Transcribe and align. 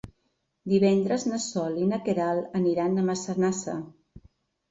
Divendres 0.71 1.25
na 1.31 1.39
Sol 1.43 1.75
i 1.81 1.83
na 1.91 1.99
Queralt 2.07 2.57
aniran 2.61 2.97
a 2.97 3.03
Massanassa. 3.11 3.77